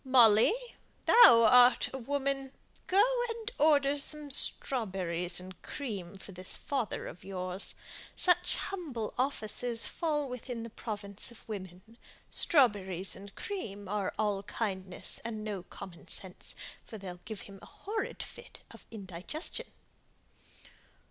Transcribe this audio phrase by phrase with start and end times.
[0.03, 0.55] Molly,
[1.05, 2.53] thou art a woman!
[2.87, 7.75] Go and order some strawberries and cream for this father of yours.
[8.15, 11.99] Such humble offices fall within the province of women.
[12.31, 17.67] Strawberries and cream are all kindness and no common sense, for they'll give him a
[17.67, 19.67] horrid fit of indigestion."